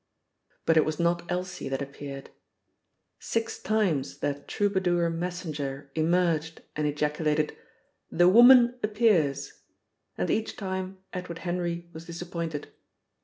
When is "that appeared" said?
1.69-2.31